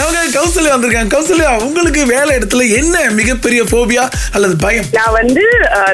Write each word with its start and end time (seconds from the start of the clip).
நமக்கு 0.00 0.19
கௌசல்யா 0.36 0.72
வந்திருக்காங்க. 0.74 1.12
கௌசல்யா 1.14 1.50
உங்களுக்கு 1.66 2.02
வேலை 2.12 2.30
இடத்துல 2.38 2.64
என்ன 2.80 2.96
மிகப்பெரிய 3.18 3.60
போபியா 3.72 4.04
அல்லது 4.34 4.54
பயம்? 4.64 4.86
நான் 4.98 5.14
வந்து 5.20 5.44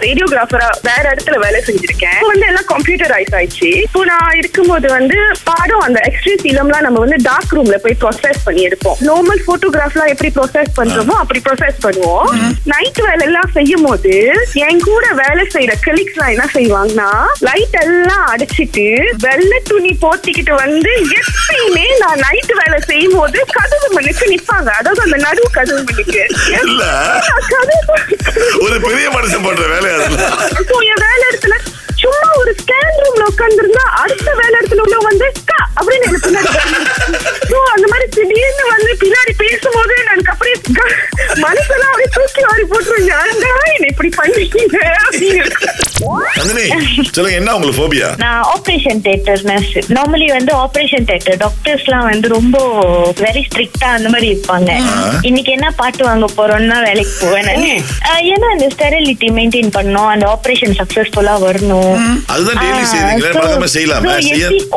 ரேடியோகிராஃபரா 0.04 0.68
வேற 0.88 1.04
இடத்துல 1.14 1.36
வேலை 1.44 1.60
செஞ்சிருக்கேன். 1.68 2.20
வந்து 2.30 2.46
எல்லாம் 2.50 2.68
கம்ப்யூட்டரைஸ் 2.72 3.34
ஆயிடுச்சு. 3.38 3.70
இப்போ 3.86 4.02
நான் 4.12 4.36
இருக்கும்போது 4.40 4.86
வந்து 4.96 5.18
பாடம் 5.50 5.84
அந்த 5.86 6.00
எக்ஸ்ட்ரீ 6.08 6.34
ஃபிலிம்லாம் 6.42 6.86
நம்ம 6.86 7.02
வந்து 7.04 7.18
டார்க் 7.28 7.54
ரூம்ல 7.58 7.78
போய் 7.84 7.98
ப்ரொசஸ் 8.04 8.44
பண்ணி 8.46 8.62
எடுப்போம். 8.68 8.98
நார்மல் 9.08 9.44
போட்டோகிராஃப்லாம் 9.48 10.12
எப்படி 10.14 10.30
ப்ரொசஸ் 10.38 10.72
பண்றோமோ 10.80 11.16
அப்படி 11.22 11.42
ப்ரொசஸ் 11.48 11.80
பண்ணுவோம். 11.86 12.28
நைட் 12.74 13.00
வேலை 13.08 13.24
எல்லாம் 13.28 13.52
செய்யும் 13.58 13.86
போது 13.88 14.14
என் 14.66 14.84
கூட 14.88 15.06
வேலை 15.22 15.44
செய்யற 15.56 15.74
கலீக்ஸ் 15.86 16.16
எல்லாம் 16.16 16.34
என்ன 16.34 16.46
செய்வாங்கன்னா 16.56 17.10
லைட் 17.48 17.78
எல்லாம் 17.84 18.24
அடிச்சிட்டு 18.32 18.86
வெள்ளை 19.26 19.60
துணி 19.70 19.92
போத்திக்கிட்டு 20.04 20.54
வந்து 20.64 20.92
எப்பயுமே 21.20 21.86
நான் 22.04 22.22
நைட் 22.26 22.54
வேலை 22.62 22.80
செய்யும் 22.90 23.16
போது 23.18 23.38
கதவு 23.56 23.88
நிப்பாங்க. 24.28 24.70
அதாவது 24.72 25.02
அந்த 25.02 25.16
நடு 25.18 25.42
கதவு 25.50 25.82
மணிக்கு 25.84 26.20
இல்ல. 26.60 26.82
ஒரு 28.64 28.76
பெரிய 28.82 29.08
மனுஷன் 29.10 29.44
பண்ற 29.44 29.64
வேலை 29.68 29.90
என் 30.86 31.02
வேலை 31.04 31.24
இடத்துல 31.26 31.56
சும்மா 32.00 32.30
ஒரு 32.36 32.52
ஸ்கேன் 32.58 32.96
ரூம்ல 32.96 33.24
உட்கார்ந்துருந்தா 33.26 33.84
அடுத்த 34.00 34.28
வேலை 34.34 34.54
இடத்துல 34.58 34.82
உள்ள 34.82 34.96
வந்து 35.04 35.26
அப்படின்னு 35.76 36.06
எனக்கு 36.06 36.26
பின்னாடி 36.26 36.50
அந்த 37.70 37.86
மாதிரி 37.86 38.06
திடீர்னு 38.10 38.64
வந்து 38.68 38.92
பின்னாடி 39.00 39.32
பேசும்போது 39.38 39.94
எனக்கு 40.04 40.30
அப்படியே 40.30 40.56
மனசெல்லாம் 41.40 41.90
அப்படியே 41.90 42.10
தூக்கி 42.14 42.42
வாரி 42.44 42.64
போட்டுருங்க 42.64 43.14
"ஏன்டா 43.22 43.50
என்னை 43.68 43.88
இப்படி 43.88 44.10
பண்ணிட்டீங்க? 44.16 44.78
அப்படின்னு. 45.00 45.44
நந்தினி 46.38 46.64
சொல்லுங்க 47.14 47.36
என்ன 47.40 47.54
உங்களுக்கு 47.56 47.80
போபியா 47.82 48.08
நான் 48.24 48.42
ஆபரேஷன் 48.54 49.00
தியேட்டர் 49.06 49.42
நர்ஸ் 49.50 49.76
நார்மலி 49.96 50.26
வந்து 50.36 50.52
ஆபரேஷன் 50.64 51.06
தியேட்டர் 51.10 51.38
டாக்டர்ஸ்லாம் 51.44 52.06
வந்து 52.12 52.28
ரொம்ப 52.36 52.56
வெரி 53.24 53.42
ஸ்ட்ரிக்டா 53.48 53.88
அந்த 53.98 54.08
மாதிரி 54.14 54.28
இருப்பாங்க. 54.34 54.70
இன்னைக்கு 55.28 55.50
என்ன 55.56 55.68
பாட்டு 55.80 56.02
வாங்க 56.08 56.26
போறோம்னா 56.38 56.78
வேலைக்கு 56.88 57.14
போவேன் 57.22 57.46
நானு. 57.50 57.72
ஏன்னா 58.32 58.48
அந்த 58.54 58.66
ஸ்டெரிலிட்டி 58.74 59.30
மெயின்டைன் 59.38 59.70
பண்ணணும். 59.78 60.10
அந்த 60.14 60.26
ஆபரேஷன் 60.34 60.76
சக்சஸ்ஃபுல்லா 60.80 61.34
வரணும். 61.46 61.96
அதுதான் 62.34 62.60
பழக்கமா 63.36 63.68
செய்யலாமே, 63.76 64.14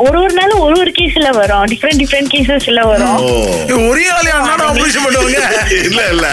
ஒரு 0.06 0.16
ஒரு 0.24 0.34
நாளும் 0.40 0.62
ஒரு 0.66 0.76
ஒரு 0.84 0.92
கேஸ்ல 1.00 1.28
வரும். 1.40 1.66
டிஃப்ரெண்ட் 1.72 2.00
டிஃப்ரெண்ட் 2.02 2.32
கேசஸ்ல 2.34 2.82
வரும். 2.92 3.18
ஒரே 3.90 4.06
ஆளே 4.16 4.30
ஆபரேஷன் 4.70 5.04
பண்ணுவாங்க? 5.06 5.39
இல்ல 5.80 6.00
இல்ல. 6.10 6.26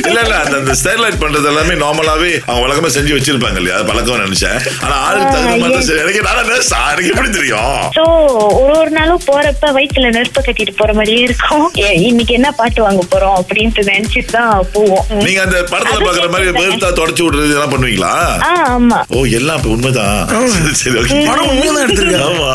இல்ல 0.00 0.20
இல்ல. 0.22 0.34
அந்த 0.42 0.56
அந்த 0.56 0.74
ஸ்டைலைட் 0.80 1.20
பண்றது 1.22 1.46
எல்லாமே 1.46 1.74
நார்மலாவே 1.82 2.30
அவங்க 2.46 2.62
வழக்கமா 2.64 2.90
செஞ்சு 2.94 3.16
வச்சிருப்பாங்க 3.16 3.56
இல்லையா? 3.56 3.76
அது 3.78 3.88
பழக்கம் 3.90 4.24
நினைச்சேன். 4.24 4.58
ஆனா 4.84 4.94
ஆளுக்கு 5.04 5.26
தகுந்த 5.28 5.56
மாதிரி. 5.64 5.98
எனக்கு 6.02 6.22
நானா 6.22 6.42
nurse 6.48 6.70
ஆ? 6.72 6.82
எனக்கு 6.92 7.12
எப்படி 7.12 7.30
தெரியும்? 7.30 7.78
சோ 7.96 8.04
ஒரு 8.60 8.72
ஒரு 8.78 8.90
நாளும் 8.90 9.22
போறப்ப 9.26 9.72
வயிற்றுல 9.76 10.10
நெருப்ப 10.16 10.40
கட்டிட்டு 10.42 10.74
போற 10.76 10.92
மாதிரியே 10.92 11.22
இருக்கும். 11.22 11.66
இன்னைக்கு 12.08 12.34
என்ன 12.34 12.50
பாட்டு 12.52 12.82
வாங்க 12.82 13.02
போறோம் 13.12 13.36
அப்படின்ட்டு 13.40 13.84
நினைச்சிட்டு 13.90 14.32
தான் 14.32 14.52
போவோம். 14.74 15.04
நீங்க 15.24 15.40
அந்த 15.46 15.58
படத்துல 15.72 16.00
பாக்குற 16.06 16.28
மாதிரி 16.30 16.56
வேர்த்தா 16.60 16.90
தொடச்சு 17.00 17.24
விடுறது 17.24 17.48
இதெல்லாம் 17.50 17.74
பண்ணுவீங்களா? 17.74 18.12
ஆமா. 18.68 19.00
ஓ 19.14 19.24
எல்லாம் 19.38 19.58
இப்ப 19.58 19.70
உண்மைதான். 19.70 20.20
சரி, 20.82 20.96
ஓகே. 21.00 21.20
படம் 21.26 21.50
உண்மைதான் 21.52 21.84
எடுத்திருக்காரு 21.86 22.28
ஆமா. 22.30 22.50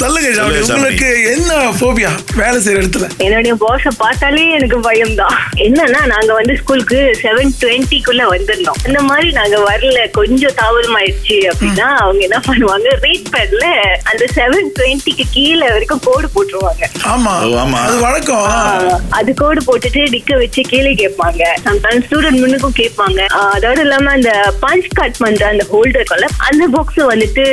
சொல்லுங்க. 0.00 0.28
உங்களுக்கு 0.66 1.08
என்ன 1.32 1.52
போபியா 1.80 2.10
வேலை 2.36 2.58
செய்யற 2.64 2.80
இடத்துல. 2.82 3.06
என்னுடைய 3.24 3.54
பாஸ 3.62 3.92
பார்த்தாலே 3.98 4.44
எனக்கு 4.50 4.78
பயம் 4.80 5.14
தான் 5.20 5.36
என்னன்னா 5.56 6.06
நாங்க 6.06 6.32
வந்து 6.32 6.56
ஸ்கூலுக்கு 6.56 7.14
செவன் 7.22 7.52
டுவெண்ட்டிக்குள்ள 7.60 8.22
வந்திருந்தோம். 8.30 8.86
இந்த 8.86 9.00
மாதிரி 9.00 9.30
நாங்க 9.30 9.56
வரல 9.60 10.10
கொஞ்சம் 10.10 10.54
தாமதமாயிடுச்சு 10.54 11.38
அப்படின்னா 11.50 11.86
அவங்க 11.96 12.22
என்ன 12.24 12.40
பண்ணுவாங்க 12.46 12.88
ரேட் 13.02 13.30
பேட்ல 13.30 13.66
அந்த 14.02 14.24
செவன் 14.34 14.70
டுவெண்ட்டிக்கு 14.78 15.24
கீழே 15.30 15.68
வரைக்கும் 15.68 16.00
கோடு 16.04 16.28
போட்டுருவாங்க. 16.34 16.84
ஆமா. 17.08 17.32
ஓ, 17.42 17.56
ஆமா. 17.58 17.78
அது 17.80 17.98
வழக்கம். 17.98 18.44
ஆஹ், 18.46 19.00
அது 19.10 19.34
கோடு 19.34 19.64
போட்டுட்டு 19.64 20.02
நிக்க 20.10 20.36
வச்சு 20.36 20.62
கேள்வி 20.62 20.94
கேட்பாங்க. 20.94 21.42
சம்டைம்ஸ் 21.64 22.06
ஸ்டூடெண்ட் 22.06 22.40
முன்னுக்கும் 22.40 22.78
கேட்பாங்க. 22.80 23.20
அதோட 23.54 23.78
இல்லாம 23.78 24.10
அந்த 24.10 24.54
பஞ்ச் 24.62 24.88
கட் 24.94 25.16
பண்ற 25.18 25.46
அந்த 25.46 25.66
ஹோல்டர் 25.72 26.08
அந்த 26.38 26.66
பாக்ஸ் 26.68 27.00
வந்துட்டு 27.12 27.44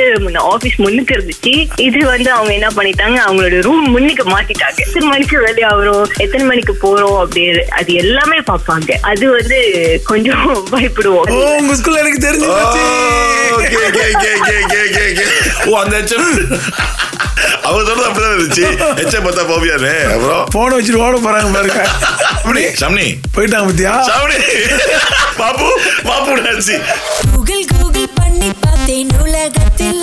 ஆபீஸ் 0.52 0.76
முன்னுக்கு 0.76 1.14
இருந்துச்சு. 1.14 1.68
இது 1.76 2.06
வந்து 2.06 2.32
அவங்க 2.32 2.52
என்ன 2.52 2.68
பண்ணிட்டாங்க 2.76 3.18
அவங்களோட 3.26 3.60
ரூம் 3.62 3.90
முன்னுக்கு 3.90 4.24
மாத்திட்டாங்க. 4.24 4.76
எத்தனை 4.76 5.08
மணிக்கு 5.08 5.40
வெளியாகிறோம் 5.40 6.10
எத்தனை 6.18 6.46
மணிக்கு 6.46 6.76
போறோம் 6.82 7.18
அப்படி 7.18 7.44
அது 7.70 7.92
எல்லாமே 7.94 8.38
பார்ப்பாங்க. 8.46 8.90
அது 9.02 9.30
வந்து 9.30 9.58
கொஞ்சம் 10.04 10.44
பயப்படுவோம். 10.72 11.30
ஓ 11.32 11.56
உங்க 11.56 11.74
ஸ்கூல்ல 11.74 11.98
எனக்கு 11.98 12.26
தெரிஞ்சு 12.26 12.48
ஓ, 15.68 15.78
அந்த 15.78 15.96
அவங்க 17.62 17.82
சொல்றது 17.86 18.08
அப்படிதான் 18.08 18.34
இருந்துச்சு. 18.34 18.64
எச்ச 19.02 19.16
பார்த்தா 19.18 19.42
போவியானே 19.48 19.92
அப்புறம்? 20.12 20.44
போனை 20.50 20.78
வச்சுட்டு 20.78 21.02
ஓட 21.02 21.16
போறாங்க 21.18 21.50
பாருங்க. 21.52 21.82
அப்படி 22.36 22.62
ஷம்னி. 22.80 23.06
போயிட்டாங்க 23.36 23.66
பத்தியா? 23.68 23.92
ஷம்னி. 24.08 24.38
பாப்பு 25.36 25.68
பாப்பு 26.04 26.36
நினைச்சு 26.40 26.76
கூகுள் 27.26 27.64
கூகுள் 27.72 28.08
பண்ணி 28.14 28.50
பார்த்தேன் 28.60 29.12
உலகத்தில் 29.22 29.97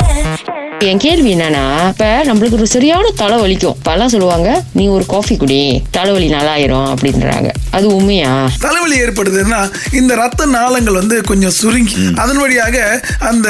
என் 0.89 0.99
கேள்வி 1.03 1.29
என்னன்னா 1.35 1.63
இப்ப 1.91 2.07
நம்மளுக்கு 2.27 2.57
ஒரு 2.57 2.67
சரியான 2.73 3.11
தலை 3.19 3.35
வலிக்கும் 3.41 3.75
இப்பெல்லாம் 3.77 4.11
சொல்லுவாங்க 4.13 4.49
நீ 4.77 4.83
ஒரு 4.95 5.05
காஃபி 5.13 5.35
குடி 5.41 5.59
தலைவலி 5.95 6.27
நல்லாயிரும் 6.33 6.89
அப்படின்றாங்க. 6.93 7.49
அது 7.77 7.85
உண்மையா? 7.95 8.31
தலைவலி 8.65 8.97
ஏற்படுதுன்னா 9.03 9.59
இந்த 9.99 10.15
ரத்த 10.21 10.45
நாளங்கள் 10.55 10.97
வந்து 10.99 11.15
கொஞ்சம் 11.29 11.55
சுருங்கி 11.59 12.03
அதன் 12.23 12.41
வழியாக 12.43 12.77
அந்த 13.29 13.47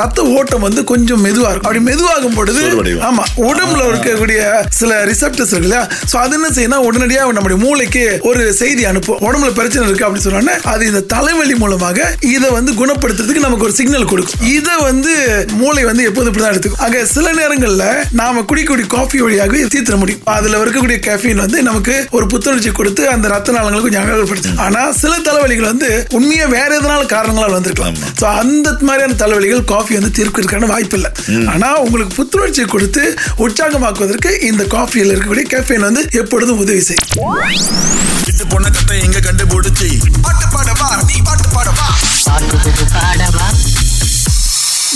ரத்த 0.00 0.26
ஓட்டம் 0.36 0.64
வந்து 0.66 0.84
கொஞ்சம் 0.92 1.22
மெதுவா 1.24 1.50
இருக்கும். 1.52 1.70
அப்படி 1.70 1.82
மெதுவாகும் 1.88 2.36
பொழுது. 2.38 2.62
ஆமா 3.08 3.24
உடம்புல 3.48 3.82
இருக்கக்கூடிய 3.90 4.40
சில 4.80 5.00
ரிசப்டர்ஸ் 5.10 5.52
இருக்கு 5.54 5.68
இல்லையா? 5.70 5.82
சோ 6.12 6.16
அது 6.24 6.38
என்ன 6.38 6.50
செய்யணும் 6.58 6.86
உடனடியாக 6.90 7.36
நம்முடைய 7.38 7.58
மூளைக்கு 7.64 8.04
ஒரு 8.30 8.44
செய்தி 8.60 8.84
அனுப்பும். 8.92 9.20
உடம்புல 9.28 9.50
பிரச்சனை 9.60 9.84
இருக்கு 9.88 10.06
அப்படின்னு 10.06 10.28
சொன்னோன்னே 10.28 10.56
அது 10.74 10.86
இந்த 10.92 11.04
தலைவலி 11.16 11.58
மூலமாக 11.64 12.08
இதை 12.34 12.50
வந்து 12.58 12.72
குணப்படுத்துறதுக்கு 12.82 13.46
நமக்கு 13.48 13.68
ஒரு 13.70 13.76
சிக்னல் 13.80 14.10
கொடுக்கும். 14.14 14.46
இதை 14.56 14.76
வந்து 14.88 15.12
மூளை 15.60 15.84
வந்து 15.90 16.04
எப்போது 16.10 16.30
இப்படிதான் 16.30 16.52
எடுத்துக்கும். 16.54 16.75
ஆக 16.84 17.04
சில 17.12 17.26
நேரங்கள்ல 17.32 17.84
நாம 18.20 18.40
குடிக்கக்கூடிய 18.40 18.86
காஃபி 18.94 19.18
வழியாக 19.24 19.60
தீர்த்திட 19.74 19.96
முடியும். 20.02 20.22
அதுல 20.36 20.58
இருக்கக்கூடிய 20.64 20.98
கேஃபீன் 21.06 21.42
வந்து 21.44 21.58
நமக்கு 21.68 21.94
ஒரு 22.16 22.26
புத்துணர்ச்சி 22.32 22.70
கொடுத்து 22.78 23.02
அந்த 23.14 23.28
ரத்த 23.34 23.52
நாளங்களை 23.56 23.80
கொஞ்சம் 23.86 24.04
அகலப்படுத்தும் 24.04 24.58
ஆனா 24.66 24.82
சில 25.00 25.12
தலைவலிகள் 25.28 25.70
வந்து 25.72 25.90
உண்மையா 26.18 26.46
வேற 26.56 26.70
எதனால 26.80 27.06
காரணங்களால் 27.14 27.56
வந்திருக்கலாம். 27.56 27.98
சோ 28.20 28.26
அந்த 28.42 28.76
மாதிரியான 28.88 29.18
தலைவலிகள் 29.22 29.64
காஃபி 29.74 29.98
வந்து 30.00 30.12
தீர்க்கிறதுக்கான 30.18 30.70
வாய்ப்பு 30.74 30.98
இல்லை. 31.00 31.12
ஆனா 31.54 31.70
உங்களுக்கு 31.86 32.16
புத்துணர்ச்சியை 32.20 32.68
கொடுத்து 32.74 33.04
உற்சாகமாக்குவதற்கு 33.46 34.32
இந்த 34.50 34.64
காஃபியில் 34.76 35.12
இருக்கக்கூடிய 35.14 35.46
கேஃபீன் 35.54 35.88
வந்து 35.88 36.04
எப்பொழுதும் 36.22 36.62
உதவி 36.66 36.84
செய்யும். 36.90 37.04
பொண்ண 38.52 38.66
கத்தை 38.76 38.96
எங்க 39.04 39.18
கண்டுபிடிச்சி? 39.26 39.88
பாட்டு 40.24 40.46
பாடவா? 40.54 40.88
நீ 41.08 41.16
பாட்டு 41.28 41.46
பாடவா? 41.54 41.86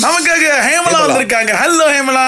நமக்காக 0.05 0.45
ஹேமலா. 0.67 0.99
வந்திருக்காங்க. 1.05 1.53
ஹலோ 1.63 1.87
ஹேமலா. 1.95 2.27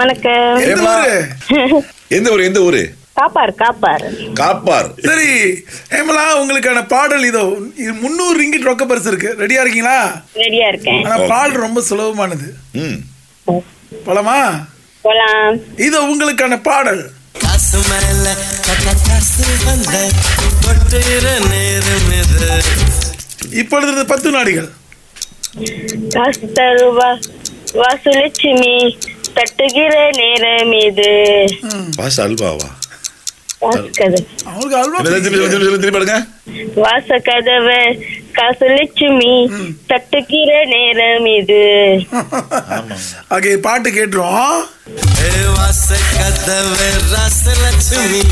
வணக்கம். 0.00 0.56
எந்த 0.56 0.68
ஹேமலா. 0.68 0.94
ஊரு? 0.98 1.82
எந்த 2.08 2.30
ஊரு 2.30 2.44
எந்த 2.44 2.60
ஊரு? 2.60 2.82
காப்பார் 3.12 3.54
காப்பார். 3.54 4.04
காப்பார். 4.34 4.88
சரி 5.02 5.28
ஹேமலா 5.90 6.24
உங்களுக்கான 6.40 6.86
பாடல் 6.88 7.24
இதோ 7.24 7.42
முந்நூறு 8.02 8.36
ரிங்கிட் 8.42 8.68
ரொக்க 8.70 8.86
பரிசு 8.86 9.08
இருக்கு. 9.08 9.34
ரெடியா 9.38 9.60
இருக்கீங்களா? 9.64 9.98
ரெடியா 10.34 10.68
இருக்கேன். 10.68 11.04
ஆனா 11.04 11.16
பாடல் 11.32 11.64
ரொம்ப 11.66 11.82
சுலபமானது. 11.90 12.48
ம். 12.72 12.98
போலாமா? 14.06 14.38
போலாம். 15.02 15.60
இது 15.76 15.98
உங்களுக்கான 16.08 16.62
பாடல். 16.62 17.02
காசு 17.40 17.78
மேல 17.90 18.26
காசு 19.08 19.44
வந்த 19.66 19.96
கொட்டுகிற 20.64 21.26
நேரம் 21.50 22.10
இது. 22.20 22.62
இப்பொழுது 23.62 24.06
பத்து 24.06 24.30
நாடிகள். 24.30 24.68
வாசுலட்சுமி 27.78 28.74
தட்டுகிற 29.36 29.94
நேரம் 30.18 30.72
இது 30.80 31.10
பாஸ் 31.96 32.20
அல்வாவா 32.20 32.68
வாச 36.76 37.18
கதவை 37.20 37.80
காசு 38.32 38.66
லட்சுமி 38.70 39.32
தட்டுகிற 39.86 40.50
நேரம் 40.72 41.28
இது 41.32 41.62
பாட்டு 43.62 43.90
கேட்டுரும் 43.90 44.60
வாச 45.56 45.88
கதவே 46.14 46.88
ராசலட்சுமி 47.12 48.22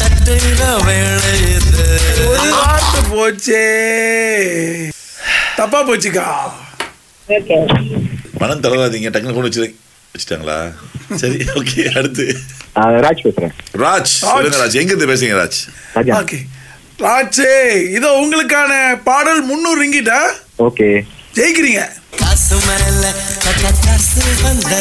தட்டுகிற 0.00 0.60
வேலை 0.86 1.34
இது 1.50 1.86
வார்த்தை 2.52 3.00
போச்சே. 3.10 3.64
தப்பா 5.56 5.78
போச்சுக்கா. 5.82 6.26
மனம் 8.40 8.62
தளராதீங்க 8.64 9.10
டக்குனு 9.14 9.34
கொண்டு 9.36 9.50
வச்சு 9.50 9.64
வச்சுட்டாங்களா? 10.14 10.56
சரி 11.20 11.38
ஓகே 11.58 11.82
அடுத்து. 11.98 12.24
ராஜ் 13.04 13.22
பேசுறேன். 13.26 13.52
ராஜ் 13.84 14.12
சொல்லுங்க 14.20 14.58
ராஜ் 14.62 14.78
எங்க 14.80 14.92
இருந்து 14.92 15.10
பேசுறீங்க 15.12 15.36
ராஜ்? 15.42 15.58
ராஜா. 15.96 16.14
ஓகே. 16.20 16.38
ராச்சே 17.04 17.52
இதோ 17.96 18.08
உங்களுக்கான 18.22 18.72
பாடல் 19.08 19.42
முந்நூறு 19.50 19.78
ரிங்கிட்டா? 19.82 20.18
ஓகே. 20.66 20.88
ஜெயிக்கிறீங்க. 21.38 21.82
காசு 22.20 22.56
மேல 22.66 23.04
கட்ட 23.44 23.70
காசு 23.86 24.22
வந்த 24.42 24.72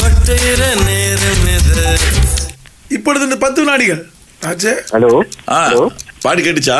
கொட்டுகிற 0.00 0.62
நேரம் 0.86 1.44
இது 1.56 1.86
இப்பொழுது 2.96 3.24
இந்த 3.28 3.38
பத்து 3.44 3.60
வினாடிகள். 3.62 4.02
ஆச்சு 4.42 4.72
ஹலோ 4.94 5.12
ஆ 5.54 5.58
ஹலோ 5.68 5.84
பாடி 6.24 6.42
கேட்டுச்சா? 6.42 6.78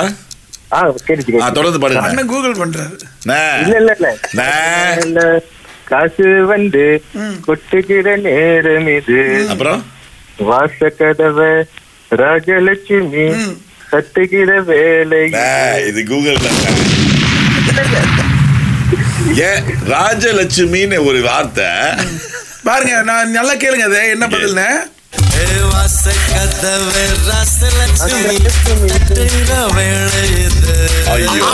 தொடர்ந்து 0.69 1.99
அண்ணன் 1.99 2.26
கூகுள் 2.26 2.55
பண்றாரு. 2.55 2.97
நே. 3.23 3.35
இல்ல 3.61 3.76
இல்ல 3.76 4.17
இல்ல. 4.31 4.99
இல்ல, 5.03 5.43
காசு 5.85 6.47
வந்து 6.47 7.03
கொட்டுகிற 7.47 8.20
நேரம் 8.20 8.88
இது. 8.88 9.47
அப்புறம்? 9.49 9.85
வாச 10.37 10.88
கதவை 10.88 11.65
ராஜலட்சுமி 12.11 13.56
கட்டுகிற 13.93 14.65
வேலை. 14.65 15.23
இது 15.88 16.05
கூகுள் 16.09 16.37
ஏன் 19.35 19.62
ராஜலட்சுமின்னு 19.87 21.05
ஒரு 21.05 21.23
வார்த்தை. 21.23 21.64
பாருங்க 22.64 23.03
நான் 23.03 23.31
நல்லா 23.31 23.55
கேளுங்க 23.55 23.87
அது. 23.88 24.09
என்ன 24.09 24.26
பதில்னு? 24.26 24.69
ஐயோ. 31.08 31.46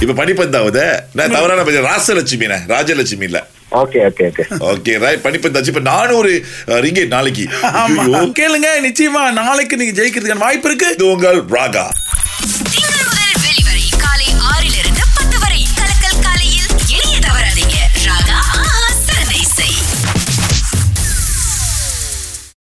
இப்ப 0.00 0.24
படிப்பந்தாவது 0.24 0.84
நான் 1.12 1.30
தவறான 1.30 1.62
பதில். 1.62 1.82
ராசலட்சுமிண்ணே 1.82 2.58
ராஜலட்சுமி 2.68 3.22
இல்ல. 3.22 3.46
Okay 3.70 3.98
okay 4.08 4.24
okay 4.30 4.44
okay 4.58 4.98
right 4.98 5.24
படிப்பந்தாச்சு 5.24 5.66
இப்ப 5.66 5.80
நானூறு 5.80 6.46
ரிங்கேட் 6.66 7.06
நாளைக்கு. 7.06 7.44
கேளுங்க 8.40 8.68
நிச்சயமா 8.86 9.32
நாளைக்கு 9.32 9.76
நீங்க 9.76 10.02
ஜெயிக்கிறதுக்கான 10.02 10.38
வாய்ப்பு 10.38 10.68
இருக்கு. 10.68 10.92
இது 10.92 11.06
உங்கள் 11.10 11.44
ராகா. 11.44 11.84